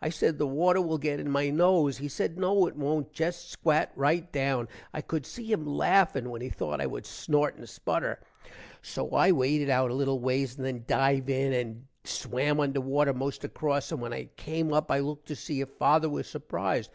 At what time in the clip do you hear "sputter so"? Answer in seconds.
7.68-9.10